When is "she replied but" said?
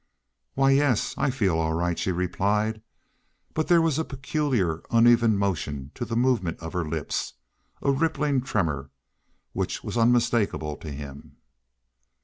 1.99-3.67